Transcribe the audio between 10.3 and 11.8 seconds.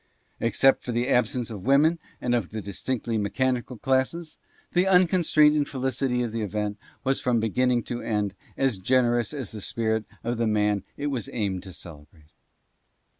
the man it was aimed to